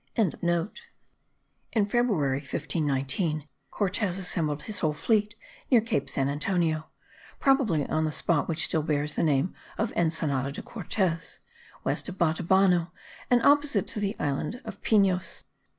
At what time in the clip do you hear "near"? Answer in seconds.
5.69-5.79